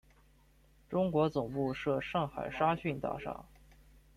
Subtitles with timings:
[0.89, 3.39] 中国总部设上海沙逊大厦。